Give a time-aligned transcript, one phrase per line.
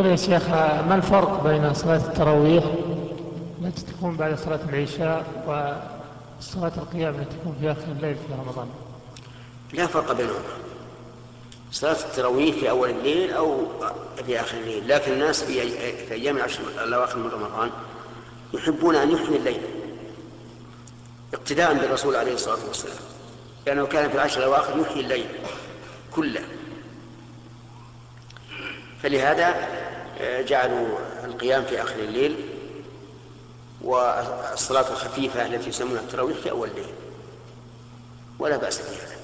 [0.00, 0.48] يقول يا شيخ
[0.88, 2.64] ما الفرق بين صلاة التراويح
[3.62, 5.26] التي تكون بعد صلاة العشاء
[6.38, 8.68] وصلاة القيام التي تكون في آخر الليل في رمضان؟
[9.72, 10.38] لا فرق بينهما.
[11.72, 13.66] صلاة التراويح في أول الليل أو
[14.26, 14.88] في آخر الليل.
[14.88, 15.70] لكن الناس في
[16.06, 17.70] في أيام العشر الأواخر من رمضان
[18.54, 19.60] يحبون أن يحيي الليل
[21.34, 22.96] اقتداء بالرسول عليه الصلاة والسلام.
[23.66, 25.26] لأنه كان في العشر الأواخر يحيي الليل
[26.12, 26.40] كله.
[29.02, 29.79] فلهذا
[30.22, 30.88] جعلوا
[31.24, 32.36] القيام في آخر الليل
[33.82, 36.94] والصلاة الخفيفة التي يسمونها التراويح في أول الليل.
[38.38, 39.19] ولا بأس بهذا